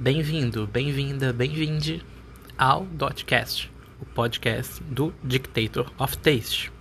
[0.00, 2.02] Bem-vindo, bem-vinda, bem-vinde
[2.56, 6.72] ao Dotcast, o podcast do Dictator of Taste.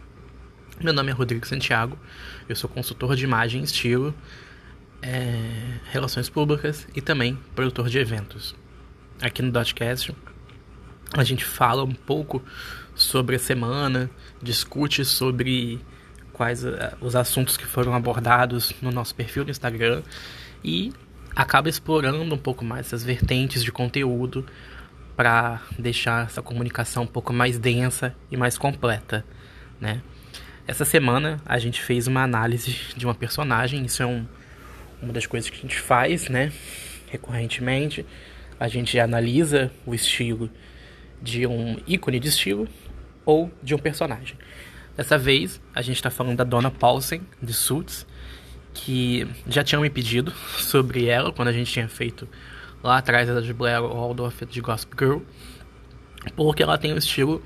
[0.79, 1.99] Meu nome é Rodrigo Santiago,
[2.47, 4.15] eu sou consultor de imagem e estilo,
[5.01, 8.55] é, relações públicas e também produtor de eventos.
[9.21, 10.15] Aqui no Dotcast
[11.11, 12.41] a gente fala um pouco
[12.95, 14.09] sobre a semana,
[14.41, 15.81] discute sobre
[16.31, 20.03] quais uh, os assuntos que foram abordados no nosso perfil no Instagram
[20.63, 20.93] e
[21.35, 24.45] acaba explorando um pouco mais essas vertentes de conteúdo
[25.15, 29.25] para deixar essa comunicação um pouco mais densa e mais completa,
[29.79, 30.01] né?
[30.65, 34.25] Essa semana a gente fez uma análise de uma personagem, isso é um,
[35.01, 36.51] uma das coisas que a gente faz, né?
[37.07, 38.05] Recorrentemente,
[38.59, 40.49] a gente analisa o estilo
[41.21, 42.67] de um ícone de estilo
[43.25, 44.37] ou de um personagem.
[44.95, 48.05] Dessa vez, a gente está falando da Donna Paulsen, de Suits,
[48.81, 52.27] que já tinham me pedido sobre ela quando a gente tinha feito
[52.83, 55.19] lá atrás a de Blair Waldorf de Gossip Girl,
[56.35, 57.43] porque ela tem um estilo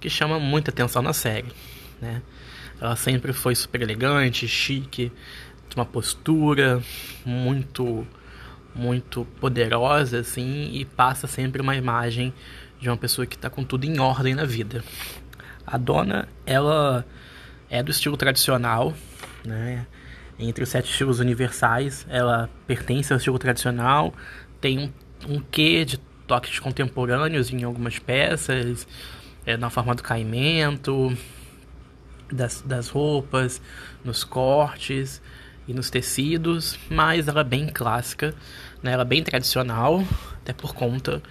[0.00, 1.48] que chama muita atenção na série,
[2.00, 2.22] né?
[2.78, 5.10] Ela sempre foi super elegante, chique,
[5.74, 6.82] uma postura
[7.24, 8.06] muito
[8.74, 12.32] muito poderosa assim e passa sempre uma imagem
[12.78, 14.84] de uma pessoa que está com tudo em ordem na vida.
[15.66, 17.06] A dona, ela
[17.70, 18.94] é do estilo tradicional,
[19.44, 19.86] né?
[20.38, 24.12] Entre os sete estilos universais, ela pertence ao estilo tradicional,
[24.60, 28.86] tem um, um quê de toques contemporâneos em algumas peças,
[29.46, 31.16] é, na forma do caimento,
[32.30, 33.62] das, das roupas,
[34.04, 35.22] nos cortes
[35.66, 38.34] e nos tecidos, mas ela é bem clássica,
[38.82, 38.92] né?
[38.92, 40.04] ela é bem tradicional,
[40.42, 41.22] até por conta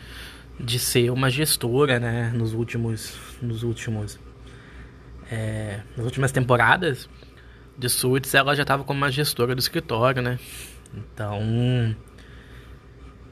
[0.59, 4.17] de ser uma gestora, né, nos últimos, nos últimos,
[5.29, 7.09] é, nas últimas temporadas
[7.77, 10.39] de Suits, ela já estava como uma gestora do escritório, né?
[10.93, 11.95] Então,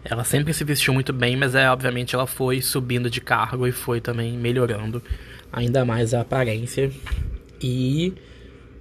[0.04, 3.72] ela sempre se vestiu muito bem, mas é obviamente ela foi subindo de cargo e
[3.72, 5.02] foi também melhorando
[5.52, 6.92] ainda mais a aparência
[7.62, 8.14] e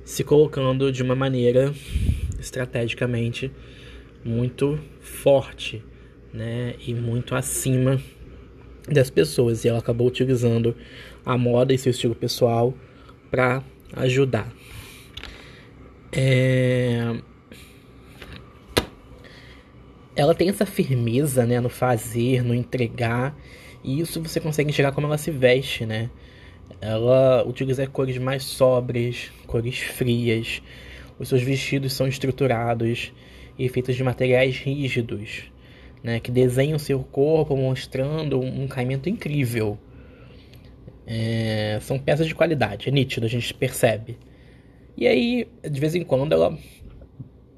[0.05, 1.73] se colocando de uma maneira
[2.41, 3.53] estrategicamente
[4.25, 5.83] muito forte,
[6.33, 8.01] né, e muito acima
[8.89, 9.65] das pessoas.
[9.65, 10.75] E ela acabou utilizando
[11.25, 12.75] a moda e seu estilo pessoal
[13.31, 13.63] para
[13.95, 14.51] ajudar.
[16.13, 17.17] É...
[20.15, 23.35] Ela tem essa firmeza né, no fazer, no entregar,
[23.83, 26.11] e isso você consegue enxergar como ela se veste, né?
[26.81, 30.63] Ela utiliza cores mais sóbrias, cores frias.
[31.19, 33.13] Os seus vestidos são estruturados
[33.59, 35.51] e feitos de materiais rígidos
[36.03, 39.79] né, que desenha o seu corpo mostrando um, um caimento incrível.
[41.07, 44.19] É, são peças de qualidade, é nítido, a gente percebe.
[44.97, 46.57] E aí, de vez em quando, ela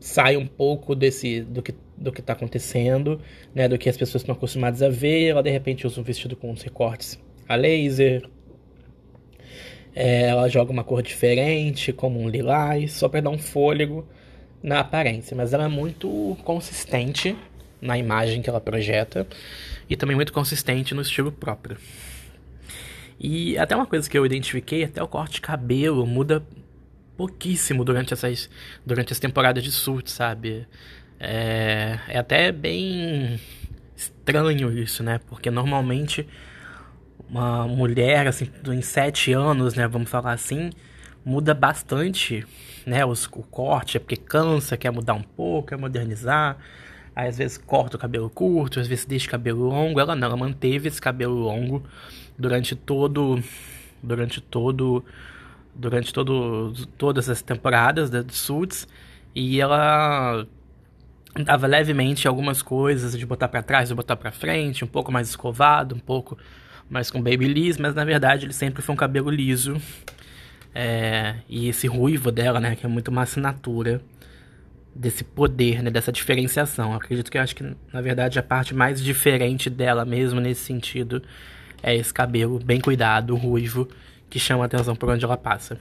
[0.01, 3.21] sai um pouco desse do que do que está acontecendo,
[3.55, 5.29] né, do que as pessoas estão acostumadas a ver.
[5.29, 7.19] Ela de repente usa um vestido com uns recortes
[7.49, 8.29] a laser.
[9.95, 14.07] É, ela joga uma cor diferente, como um lilás, só para dar um fôlego
[14.63, 15.37] na aparência.
[15.37, 17.37] Mas ela é muito consistente
[17.81, 19.27] na imagem que ela projeta
[19.89, 21.77] e também muito consistente no estilo próprio.
[23.21, 26.43] E até uma coisa que eu identifiquei, até o corte de cabelo muda
[27.17, 28.51] pouquíssimo durante essas
[28.85, 30.67] durante as temporadas de surto, sabe?
[31.19, 33.41] É, é até bem
[33.97, 35.21] estranho isso, né?
[35.29, 36.27] Porque normalmente
[37.29, 40.71] uma mulher assim em sete anos, né, vamos falar assim,
[41.25, 42.45] muda bastante,
[42.87, 46.59] né, os, o corte, é porque cansa, quer mudar um pouco, quer modernizar.
[47.17, 50.01] Aí às vezes corta o cabelo curto, às vezes deixa o cabelo longo.
[50.01, 51.85] Ela não, ela manteve esse cabelo longo
[52.37, 53.43] durante todo.
[54.03, 55.05] Durante todo.
[55.75, 58.87] Durante todo, todas as temporadas de Suits.
[59.35, 60.47] E ela
[61.43, 65.29] dava levemente algumas coisas de botar para trás, de botar para frente, um pouco mais
[65.29, 66.39] escovado, um pouco
[66.89, 69.77] mais com babyliss, mas na verdade ele sempre foi um cabelo liso.
[70.75, 74.01] É, e esse ruivo dela, né, que é muito uma assinatura
[74.95, 76.91] desse poder, né, dessa diferenciação.
[76.91, 80.63] Eu acredito que eu acho que, na verdade, a parte mais diferente dela mesmo nesse
[80.63, 81.23] sentido
[81.83, 83.89] é esse cabelo bem cuidado, ruivo,
[84.35, 85.79] que chama atenção por onde ela passa.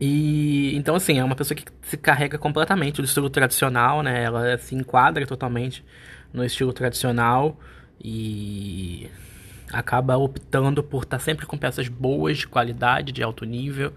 [0.00, 4.22] E então assim, é uma pessoa que se carrega completamente do estilo tradicional, né?
[4.22, 5.84] Ela se enquadra totalmente
[6.32, 7.58] no estilo tradicional
[8.00, 9.10] e
[9.72, 13.92] acaba optando por estar sempre com peças boas, de qualidade, de alto nível,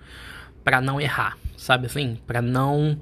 [0.64, 2.18] para não errar, sabe assim?
[2.26, 3.00] Para não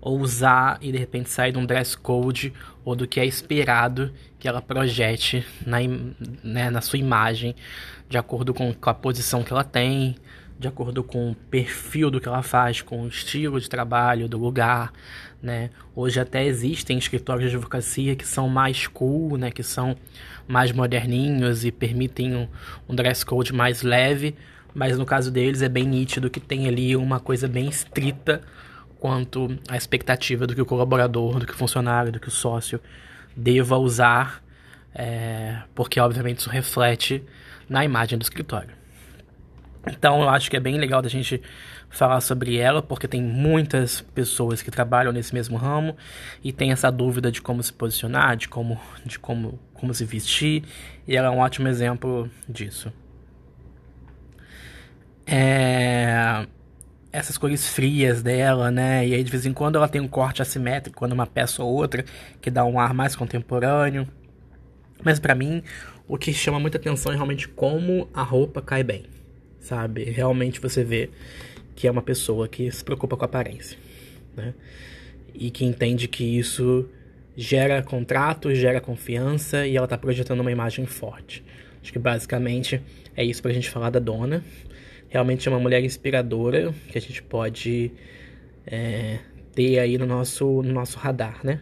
[0.00, 2.54] ousar e de repente sair de um dress code
[2.84, 5.78] ou do que é esperado que ela projete na,
[6.42, 7.54] né, na sua imagem,
[8.08, 10.16] de acordo com, a posição que ela tem,
[10.58, 14.38] de acordo com o perfil do que ela faz, com o estilo de trabalho, do
[14.38, 14.92] lugar,
[15.42, 15.70] né?
[15.94, 19.50] Hoje até existem escritórios de advocacia que são mais cool, né?
[19.50, 19.96] Que são
[20.46, 22.48] mais moderninhos e permitem um,
[22.88, 24.36] um dress code mais leve,
[24.74, 28.40] mas no caso deles é bem nítido que tem ali uma coisa bem estrita
[29.02, 32.80] quanto à expectativa do que o colaborador, do que o funcionário, do que o sócio
[33.36, 34.40] deva usar,
[34.94, 37.20] é, porque obviamente isso reflete
[37.68, 38.70] na imagem do escritório.
[39.88, 41.42] Então eu acho que é bem legal da gente
[41.90, 45.96] falar sobre ela, porque tem muitas pessoas que trabalham nesse mesmo ramo
[46.44, 50.62] e tem essa dúvida de como se posicionar, de como, de como, como se vestir,
[51.08, 52.92] e ela é um ótimo exemplo disso.
[55.26, 56.46] É...
[57.12, 59.06] Essas cores frias dela, né?
[59.06, 61.72] E aí de vez em quando ela tem um corte assimétrico, quando uma peça ou
[61.72, 62.04] outra,
[62.40, 64.08] que dá um ar mais contemporâneo.
[65.04, 65.62] Mas para mim,
[66.08, 69.04] o que chama muita atenção é realmente como a roupa cai bem
[69.62, 70.04] sabe?
[70.04, 71.08] Realmente você vê
[71.74, 73.78] que é uma pessoa que se preocupa com a aparência,
[74.36, 74.52] né?
[75.32, 76.86] E que entende que isso
[77.34, 81.42] gera contrato, gera confiança e ela tá projetando uma imagem forte.
[81.80, 82.82] Acho que basicamente
[83.16, 84.44] é isso pra gente falar da dona.
[85.12, 87.92] Realmente é uma mulher inspiradora que a gente pode
[88.66, 89.18] é,
[89.54, 91.60] ter aí no nosso, no nosso radar, né?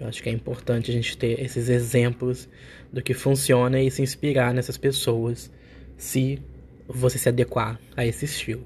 [0.00, 2.48] Eu acho que é importante a gente ter esses exemplos
[2.90, 5.52] do que funciona e se inspirar nessas pessoas
[5.98, 6.42] se
[6.88, 8.64] você se adequar a esse estilo.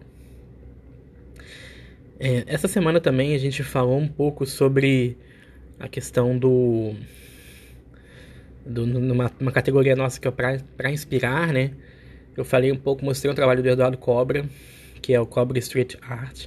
[2.21, 5.19] É, essa semana também a gente falou um pouco sobre
[5.81, 6.95] a questão do.
[8.65, 11.73] do numa, categoria nossa que é para inspirar, né?
[12.37, 14.44] Eu falei um pouco, mostrei um trabalho do Eduardo Cobra,
[15.03, 16.47] que é o Cobra Street Art,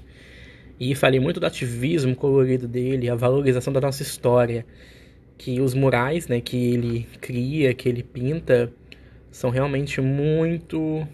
[0.79, 4.65] e falei muito do ativismo colorido dele, a valorização da nossa história,
[5.37, 8.71] que os murais, né, que ele cria, que ele pinta,
[9.31, 11.07] são realmente muito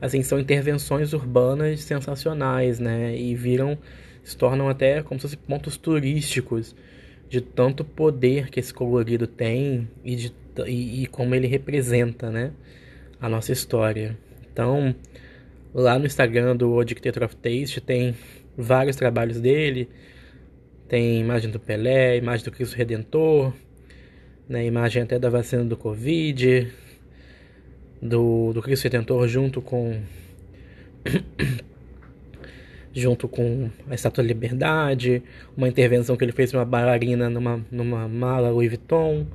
[0.00, 3.16] assim, são intervenções urbanas sensacionais, né?
[3.16, 3.78] E viram,
[4.22, 6.74] se tornam até como se fossem pontos turísticos
[7.28, 10.32] de tanto poder que esse colorido tem e, de,
[10.66, 12.52] e, e como ele representa, né?
[13.20, 14.16] A nossa história.
[14.52, 14.94] Então,
[15.74, 18.14] lá no Instagram do O Dictator of Taste tem
[18.56, 19.88] vários trabalhos dele.
[20.88, 23.52] Tem imagem do Pelé, imagem do Cristo Redentor,
[24.48, 26.72] né, imagem até da vacina do Covid,
[28.00, 30.00] do, do Cristo Redentor junto com
[32.94, 35.22] junto com a Estátua da Liberdade,
[35.56, 39.26] uma intervenção que ele fez uma bailarina numa, numa mala Louis Vuitton.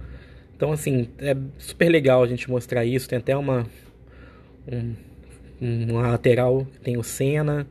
[0.61, 3.09] Então, assim, é super legal a gente mostrar isso.
[3.09, 3.65] Tem até uma,
[4.71, 4.93] um,
[5.89, 7.65] uma lateral que tem o Senna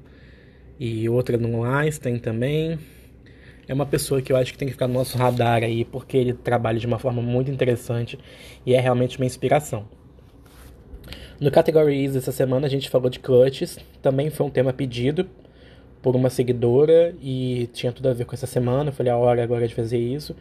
[0.76, 2.81] e outra no Einstein também.
[3.69, 6.16] É uma pessoa que eu acho que tem que ficar no nosso radar aí, porque
[6.16, 8.19] ele trabalha de uma forma muito interessante
[8.66, 9.87] e é realmente uma inspiração.
[11.40, 15.31] No Categories essa semana a gente falou de clutches, também foi um tema pedido
[16.02, 18.90] por uma seguidora e tinha tudo a ver com essa semana.
[18.90, 20.34] Eu falei, a hora agora de fazer isso.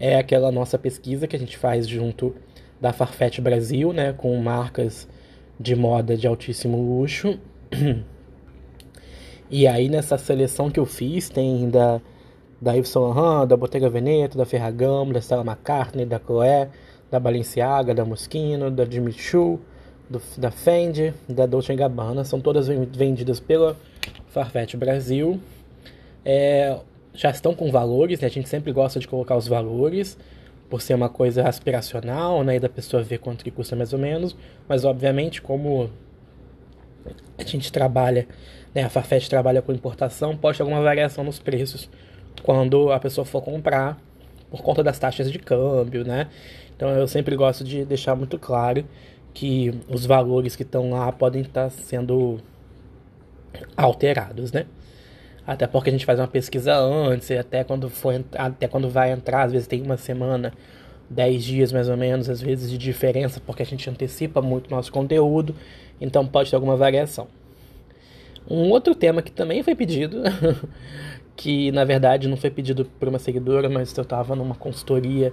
[0.00, 2.34] É aquela nossa pesquisa que a gente faz junto
[2.80, 5.06] da Farfetch Brasil, né, com marcas
[5.58, 7.38] de moda de altíssimo luxo.
[9.52, 12.00] E aí nessa seleção que eu fiz tem da
[12.60, 16.68] da Yves Saint Laurent, da Bottega Veneta, da Ferragamo, da Stella McCartney, da Chloé,
[17.10, 19.58] da Balenciaga, da Moschino, da Jimmy Choo,
[20.08, 23.76] do, da Fendi, da Dolce Gabbana, são todas vendidas pela
[24.28, 25.40] Farfetch Brasil.
[26.24, 26.78] É,
[27.14, 28.26] já estão com valores, né?
[28.26, 30.16] a gente sempre gosta de colocar os valores,
[30.70, 32.56] por ser uma coisa aspiracional, né?
[32.56, 34.36] E da pessoa ver quanto que custa mais ou menos,
[34.68, 35.90] mas obviamente como
[37.36, 38.28] a gente trabalha,
[38.72, 38.84] né?
[38.84, 41.90] A Farfetch trabalha com importação, pode ter alguma variação nos preços
[42.44, 44.00] quando a pessoa for comprar
[44.48, 46.28] por conta das taxas de câmbio, né?
[46.76, 48.84] Então eu sempre gosto de deixar muito claro
[49.34, 52.38] que os valores que estão lá podem estar sendo
[53.76, 54.66] alterados, né?
[55.46, 59.10] Até porque a gente faz uma pesquisa antes, e até quando for até quando vai
[59.10, 60.52] entrar, às vezes tem uma semana,
[61.08, 64.92] dez dias mais ou menos, às vezes de diferença, porque a gente antecipa muito nosso
[64.92, 65.54] conteúdo,
[66.00, 67.26] então pode ter alguma variação.
[68.48, 70.22] Um outro tema que também foi pedido,
[71.36, 75.32] que na verdade não foi pedido por uma seguidora, mas eu estava numa consultoria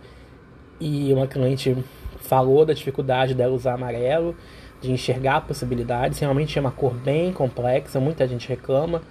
[0.79, 1.75] e uma cliente
[2.21, 4.35] falou da dificuldade dela usar amarelo,
[4.81, 6.19] de enxergar possibilidades.
[6.19, 9.01] Realmente é uma cor bem complexa, muita gente reclama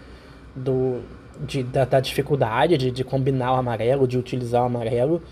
[0.56, 1.02] do,
[1.40, 5.22] de, da, da, dificuldade de, de, combinar o amarelo, de utilizar o amarelo.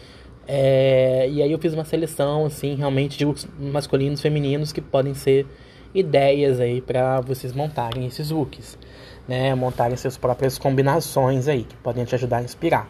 [0.47, 4.81] É, e aí eu fiz uma seleção, assim, realmente de looks masculinos e femininos que
[4.81, 5.47] podem ser
[5.95, 8.79] ideias aí para vocês montarem esses looks,
[9.27, 9.55] né?
[9.55, 12.89] Montarem suas próprias combinações aí, que podem te ajudar a inspirar.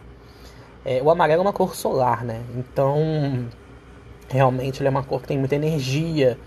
[0.83, 2.41] É, o amarelo é uma cor solar, né?
[2.57, 3.47] Então
[4.29, 6.37] Realmente ele é uma cor que tem muita energia,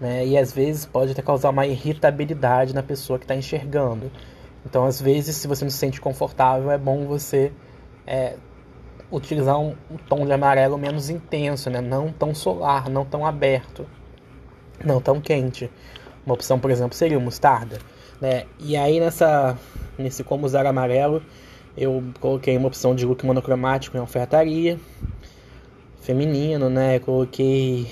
[0.00, 0.24] né?
[0.26, 4.10] E às vezes pode até causar uma irritabilidade na pessoa que está enxergando.
[4.66, 7.52] Então, às vezes, se você não se sente confortável, é bom você
[8.04, 8.34] é,
[9.12, 11.80] utilizar um, um, tom de amarelo menos intenso, né?
[11.80, 13.86] Não tão solar, não tão aberto,
[14.84, 15.70] não tão quente.
[16.24, 17.78] Uma opção, por exemplo, seria o mostarda,
[18.20, 18.46] né?
[18.58, 19.56] E aí nessa
[19.96, 21.22] nesse como usar amarelo,
[21.76, 24.80] eu coloquei uma opção de look monocromático em alfaiataria,
[26.00, 26.98] feminino, né?
[26.98, 27.86] Coloquei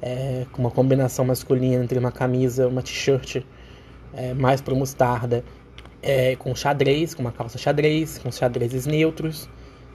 [0.00, 3.44] é, uma combinação masculina entre uma camisa, uma t-shirt
[4.14, 5.44] é, mais pro mostarda,
[6.02, 9.48] é, com xadrez, com uma calça xadrez, com xadrezes neutros,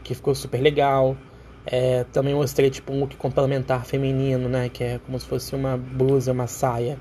[0.03, 1.17] que ficou super legal.
[1.65, 4.69] É, também mostrei tipo um look complementar feminino, né?
[4.69, 6.97] Que é como se fosse uma blusa, uma saia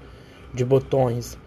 [0.53, 1.39] de botões.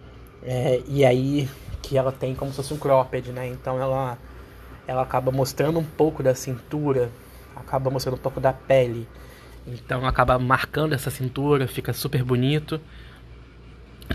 [0.42, 1.48] É, e aí
[1.82, 3.48] que ela tem como se fosse um cropped, né?
[3.48, 4.16] Então ela,
[4.86, 7.10] ela acaba mostrando um pouco da cintura,
[7.54, 9.06] acaba mostrando um pouco da pele.
[9.66, 12.80] Então acaba marcando essa cintura, fica super bonito.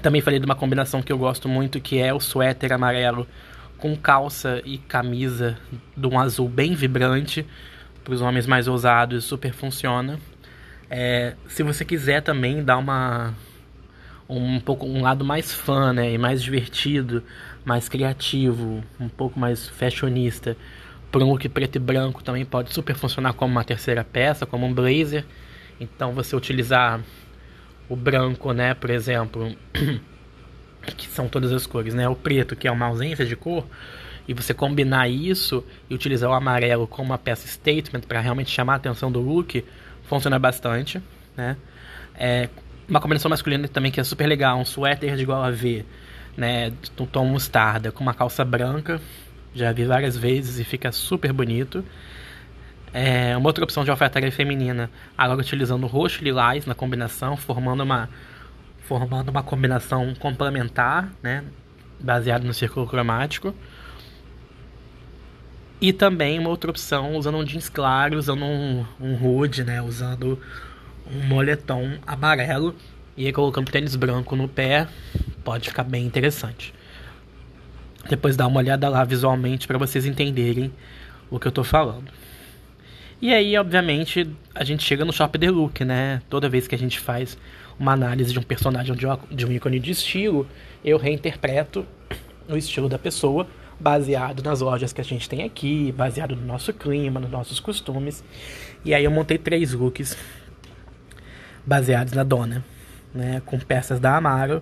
[0.01, 3.27] Também falei de uma combinação que eu gosto muito, que é o suéter amarelo
[3.77, 5.57] com calça e camisa
[5.95, 7.45] de um azul bem vibrante.
[8.03, 10.19] Para os homens mais ousados, super funciona.
[10.89, 13.33] É, se você quiser também dar uma
[14.27, 17.23] um pouco um lado mais fã, né, e mais divertido,
[17.63, 20.57] mais criativo, um pouco mais fashionista,
[21.11, 24.65] para um look preto e branco também pode super funcionar como uma terceira peça, como
[24.65, 25.23] um blazer.
[25.79, 27.01] Então você utilizar
[27.89, 29.55] o branco, né, por exemplo,
[30.97, 33.65] que são todas as cores, né, o preto que é uma ausência de cor,
[34.27, 38.73] e você combinar isso e utilizar o amarelo como uma peça statement para realmente chamar
[38.73, 39.63] a atenção do look,
[40.03, 41.01] funciona bastante,
[41.37, 41.57] né?
[42.17, 42.49] É,
[42.87, 45.85] uma combinação masculina também que é super legal, um suéter de igual a V,
[46.35, 48.99] né, um tom mostarda com uma calça branca,
[49.53, 51.83] já vi várias vezes e fica super bonito.
[52.97, 57.83] É, uma outra opção de alfaiataria feminina, agora utilizando roxo e lilás na combinação, formando
[57.83, 58.09] uma,
[58.87, 61.43] formando uma combinação complementar, né,
[61.99, 63.53] baseado no círculo cromático.
[65.81, 70.39] E também uma outra opção usando um jeans claro, usando um, um hood, né, usando
[71.05, 72.73] um moletom amarelo
[73.17, 74.87] e colocando tênis branco no pé,
[75.43, 76.73] pode ficar bem interessante.
[78.07, 80.71] Depois dá uma olhada lá visualmente para vocês entenderem
[81.29, 82.09] o que eu tô falando.
[83.25, 86.22] E aí, obviamente, a gente chega no Shop The Look, né?
[86.29, 87.36] Toda vez que a gente faz
[87.79, 88.96] uma análise de um personagem
[89.32, 90.48] de um ícone de estilo,
[90.84, 91.88] eu reinterpreto
[92.48, 93.48] o estilo da pessoa
[93.79, 98.24] baseado nas lojas que a gente tem aqui, baseado no nosso clima, nos nossos costumes.
[98.86, 100.15] E aí eu montei três looks
[101.65, 102.63] baseados na dona,
[103.12, 103.41] né?
[103.44, 104.62] Com peças da Amaro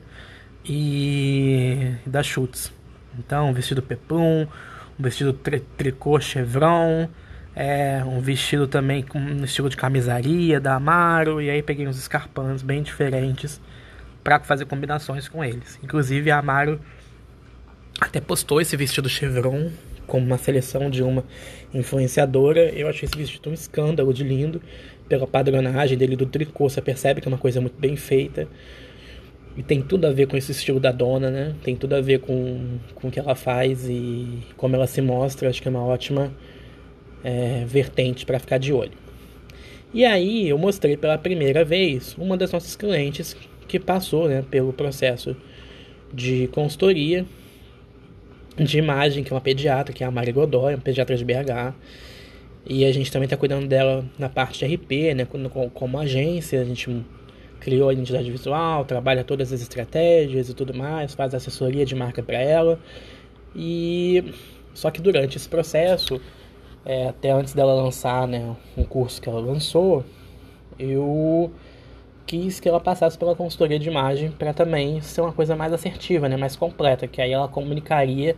[0.63, 2.71] e da Schutz.
[3.19, 4.47] Então, um vestido pepum,
[4.97, 7.09] um vestido tri tricô chevron,
[7.55, 11.97] é, um vestido também com um estilo de camisaria da Amaro, e aí peguei uns
[11.97, 13.61] escarpãs bem diferentes
[14.23, 15.79] para fazer combinações com eles.
[15.83, 16.79] Inclusive a Amaro
[17.99, 19.69] até postou esse vestido chevron
[20.07, 21.23] como uma seleção de uma
[21.73, 22.69] influenciadora.
[22.69, 24.61] Eu achei esse vestido um escândalo de lindo
[25.07, 28.47] pela padronagem dele do tricô, você percebe que é uma coisa muito bem feita.
[29.55, 31.53] E tem tudo a ver com esse estilo da dona, né?
[31.63, 35.47] Tem tudo a ver com, com o que ela faz e como ela se mostra.
[35.47, 36.33] Acho que é uma ótima
[37.23, 38.91] é, vertente para ficar de olho.
[39.93, 43.35] E aí eu mostrei pela primeira vez uma das nossas clientes
[43.67, 45.35] que passou né, pelo processo
[46.13, 47.25] de consultoria
[48.57, 51.73] de imagem, que é uma pediatra, que é a Mari Godoy, uma pediatra de BH.
[52.65, 56.61] E a gente também está cuidando dela na parte de RP, né, como, como agência.
[56.61, 57.03] A gente
[57.59, 62.21] criou a identidade visual, trabalha todas as estratégias e tudo mais, faz assessoria de marca
[62.21, 62.79] para ela.
[63.55, 64.23] E
[64.73, 66.21] só que durante esse processo
[66.85, 70.03] é, até antes dela lançar né, um curso que ela lançou,
[70.77, 71.51] eu
[72.25, 76.27] quis que ela passasse pela consultoria de imagem para também ser uma coisa mais assertiva,
[76.29, 78.35] né, mais completa, que aí ela comunicaria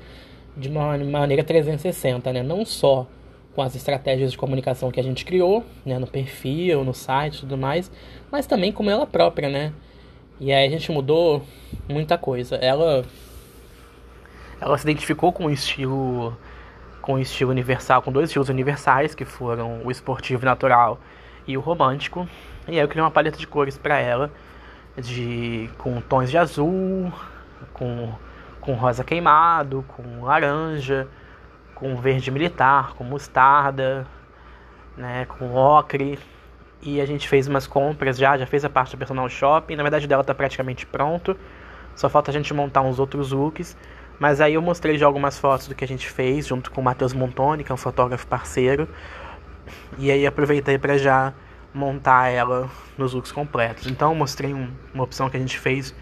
[0.55, 3.07] de uma maneira 360, né, não só
[3.53, 7.57] com as estratégias de comunicação que a gente criou, né, no perfil, no site tudo
[7.57, 7.89] mais,
[8.31, 9.73] mas também como ela própria, né?
[10.39, 11.41] E aí a gente mudou
[11.87, 12.57] muita coisa.
[12.57, 13.05] Ela
[14.59, 16.37] ela se identificou com o estilo
[17.05, 20.99] com estilo universal, com dois estilos universais, que foram o esportivo natural
[21.45, 22.27] e o romântico.
[22.67, 24.31] E aí eu criei uma paleta de cores para ela,
[24.97, 27.13] de com tons de azul,
[27.73, 28.11] com,
[28.59, 31.07] com rosa queimado, com laranja,
[31.75, 34.07] com verde militar, com mostarda,
[34.97, 36.17] né, com ocre.
[36.81, 39.75] E a gente fez umas compras já, já fez a parte do personal shopping.
[39.75, 41.37] Na verdade, dela tá praticamente pronto.
[41.95, 43.77] Só falta a gente montar uns outros looks.
[44.19, 46.83] Mas aí eu mostrei já algumas fotos do que a gente fez junto com o
[46.83, 48.87] Matheus Montoni, que é um fotógrafo parceiro.
[49.97, 51.33] E aí aproveitei para já
[51.73, 53.87] montar ela nos looks completos.
[53.87, 55.93] Então eu mostrei um, uma opção que a gente fez,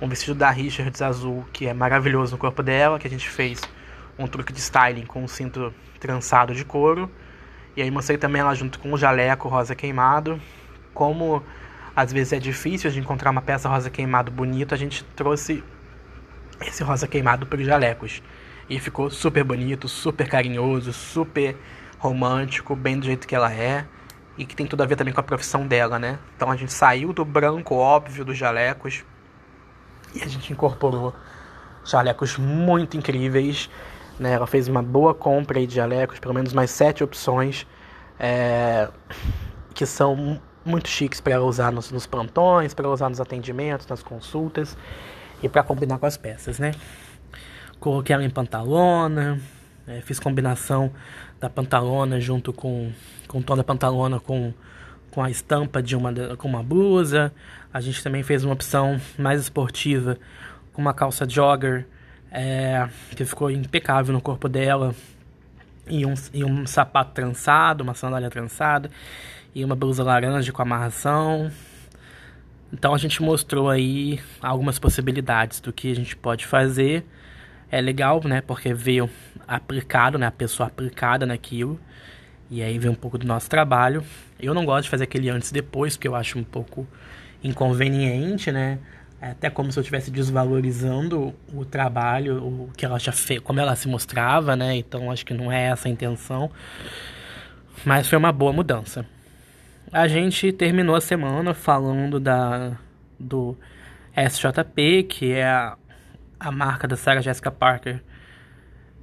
[0.00, 3.60] um vestido da Richards azul, que é maravilhoso no corpo dela, que a gente fez
[4.18, 7.08] um truque de styling com um cinto trançado de couro.
[7.76, 10.40] E aí mostrei também ela junto com o jaleco rosa queimado.
[10.92, 11.42] Como
[11.94, 15.62] às vezes é difícil de encontrar uma peça rosa queimado bonito, a gente trouxe
[16.66, 18.22] esse rosa queimado para os jalecos.
[18.68, 21.56] E ficou super bonito, super carinhoso, super
[21.98, 23.84] romântico, bem do jeito que ela é
[24.38, 26.18] e que tem tudo a ver também com a profissão dela, né?
[26.36, 29.04] Então a gente saiu do branco óbvio dos jalecos
[30.14, 31.14] e a gente incorporou
[31.84, 33.68] jalecos muito incríveis,
[34.18, 34.32] né?
[34.32, 37.66] Ela fez uma boa compra de jalecos, pelo menos mais sete opções
[38.18, 38.88] é,
[39.74, 44.76] que são muito chiques para usar nos, nos plantões, para usar nos atendimentos, nas consultas
[45.42, 46.72] e para combinar com as peças, né?
[47.78, 49.40] Coloquei ela em pantalona,
[49.86, 50.92] é, fiz combinação
[51.40, 52.92] da pantalona junto com,
[53.26, 54.52] com toda a pantalona com,
[55.10, 57.32] com a estampa de uma, com uma blusa.
[57.72, 60.18] A gente também fez uma opção mais esportiva
[60.72, 61.86] com uma calça jogger
[62.30, 64.94] é, que ficou impecável no corpo dela.
[65.86, 68.90] E um, e um sapato trançado, uma sandália trançada.
[69.54, 71.50] E uma blusa laranja com amarração.
[72.72, 77.04] Então a gente mostrou aí algumas possibilidades do que a gente pode fazer
[77.70, 78.40] é legal, né?
[78.40, 79.08] Porque veio
[79.46, 80.26] aplicado, né?
[80.26, 81.78] A pessoa aplicada naquilo.
[82.50, 84.04] E aí vem um pouco do nosso trabalho.
[84.38, 86.86] Eu não gosto de fazer aquele antes e depois, porque eu acho um pouco
[87.42, 88.78] inconveniente, né?
[89.20, 93.60] É até como se eu estivesse desvalorizando o trabalho, o que ela já fez, como
[93.60, 94.76] ela se mostrava, né?
[94.76, 96.50] Então acho que não é essa a intenção.
[97.84, 99.04] Mas foi uma boa mudança.
[99.92, 102.76] A gente terminou a semana falando da
[103.18, 103.56] do
[104.14, 105.76] SJP, que é a
[106.40, 108.02] a marca da Sarah Jessica Parker,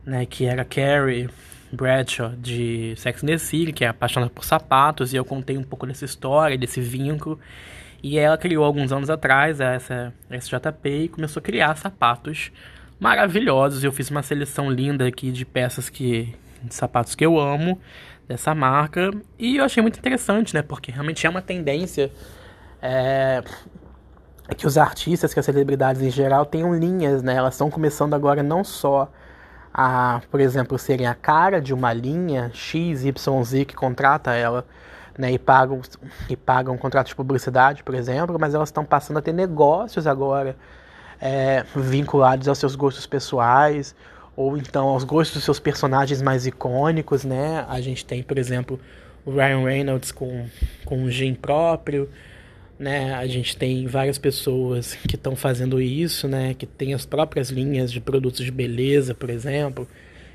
[0.03, 1.29] né, que era Carrie
[1.72, 5.63] Bradshaw de Sex and the City, que é apaixonada por sapatos, e eu contei um
[5.63, 7.39] pouco dessa história, desse vínculo.
[8.01, 12.51] E ela criou alguns anos atrás essa SJP e começou a criar sapatos
[13.00, 13.84] maravilhosos.
[13.84, 17.79] Eu fiz uma seleção linda aqui de peças que de sapatos que eu amo
[18.28, 20.62] dessa marca e eu achei muito interessante, né?
[20.62, 22.12] Porque realmente é uma tendência
[22.82, 23.42] é,
[24.48, 27.36] é que os artistas, que as celebridades em geral tenham linhas, né?
[27.36, 29.12] Elas estão começando agora não só
[29.74, 34.66] a, por exemplo, serem a cara de uma linha X, Y, Z que contrata ela,
[35.18, 35.32] né?
[35.32, 35.82] E pagam,
[36.30, 40.06] e pagam um contrato de publicidade, por exemplo, mas elas estão passando a ter negócios
[40.06, 40.56] agora
[41.22, 43.96] é, vinculados aos seus gostos pessoais
[44.38, 47.65] ou então aos gostos dos seus personagens mais icônicos, né?
[47.67, 48.80] A gente tem, por exemplo,
[49.26, 50.45] o Ryan Reynolds com,
[50.86, 52.08] com um gin próprio,
[52.78, 53.15] né?
[53.15, 56.54] A gente tem várias pessoas que estão fazendo isso, né?
[56.54, 59.88] Que tem as próprias linhas de produtos de beleza, por exemplo,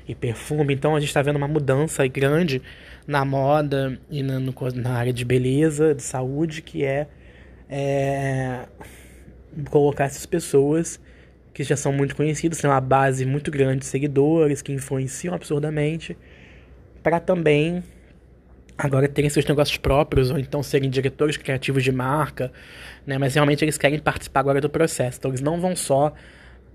[0.05, 0.73] e perfume.
[0.73, 2.61] Então a gente está vendo uma mudança grande
[3.07, 7.07] na moda e na, no, na área de beleza, de saúde, que é,
[7.69, 8.65] é
[9.69, 10.99] colocar essas pessoas
[11.53, 16.17] que já são muito conhecidas, têm uma base muito grande de seguidores, que influenciam absurdamente,
[17.03, 17.83] para também
[18.77, 22.51] agora terem seus negócios próprios ou então serem diretores criativos de marca,
[23.05, 23.17] né?
[23.17, 25.19] Mas realmente eles querem participar agora do processo.
[25.19, 26.13] Então eles não vão só,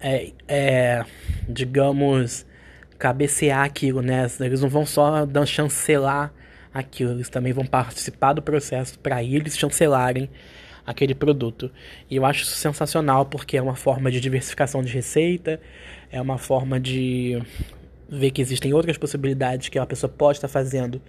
[0.00, 1.04] é, é,
[1.48, 2.46] digamos,
[2.98, 4.26] cabecear aquilo, né?
[4.40, 6.32] Eles não vão só dar chancelar
[6.72, 10.30] aquilo, eles também vão participar do processo para eles chancelarem
[10.88, 11.70] aquele produto.
[12.10, 15.60] E eu acho isso sensacional porque é uma forma de diversificação de receita,
[16.10, 17.42] é uma forma de
[18.08, 21.00] ver que existem outras possibilidades que a pessoa pode estar fazendo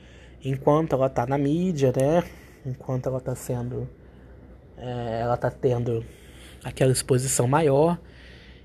[0.44, 2.26] enquanto ela está na mídia, né?
[2.66, 3.90] Enquanto ela está sendo.
[4.78, 6.06] É, ela está tendo
[6.62, 7.98] aquela exposição maior.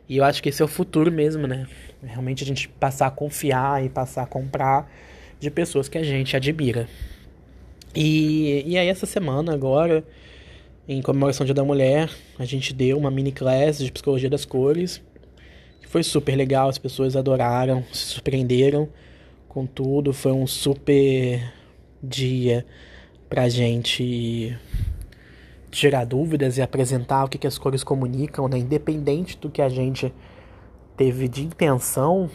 [0.08, 1.68] E eu acho que esse é o futuro mesmo, né?
[2.02, 4.90] Realmente a gente passar a confiar e passar a comprar
[5.38, 6.88] de pessoas que a gente admira.
[7.94, 10.04] E, e aí essa semana agora,
[10.86, 14.44] em comemoração do Dia da Mulher, a gente deu uma mini class de psicologia das
[14.44, 15.02] cores.
[15.80, 18.88] Que foi super legal, as pessoas adoraram, se surpreenderam
[19.48, 20.12] com tudo.
[20.12, 21.52] Foi um super
[22.02, 22.66] dia
[23.28, 24.56] pra gente
[25.70, 28.58] tirar dúvidas e apresentar o que, que as cores comunicam, né?
[28.58, 30.12] Independente do que a gente
[30.96, 32.30] teve de intenção,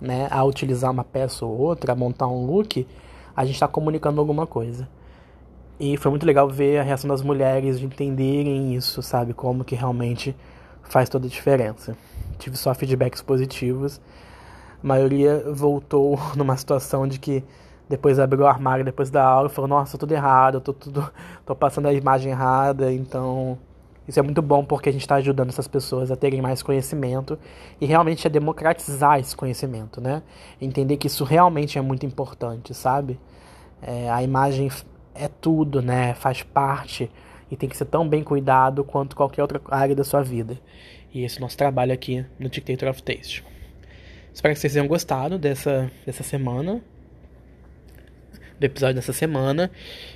[0.00, 2.86] né, a utilizar uma peça ou outra, a montar um look,
[3.34, 4.88] a gente está comunicando alguma coisa.
[5.80, 9.32] E foi muito legal ver a reação das mulheres de entenderem isso, sabe?
[9.32, 10.34] Como que realmente
[10.82, 11.96] faz toda a diferença.
[12.38, 14.00] Tive só feedbacks positivos.
[14.82, 17.44] A maioria voltou numa situação de que
[17.88, 21.10] depois abriu o armário depois da aula e falou, nossa, tudo errado, tô, tudo,
[21.46, 23.58] tô passando a imagem errada, então
[24.06, 27.38] isso é muito bom porque a gente está ajudando essas pessoas a terem mais conhecimento
[27.80, 30.22] e realmente a democratizar esse conhecimento, né?
[30.60, 33.18] Entender que isso realmente é muito importante, sabe?
[33.80, 34.70] É, a imagem
[35.14, 36.14] é tudo, né?
[36.14, 37.10] Faz parte
[37.50, 40.58] e tem que ser tão bem cuidado quanto qualquer outra área da sua vida.
[41.12, 43.44] E esse é o nosso trabalho aqui no Dictator of Taste.
[44.32, 46.82] Espero que vocês tenham gostado dessa, dessa semana,
[48.58, 49.70] do episódio dessa semana.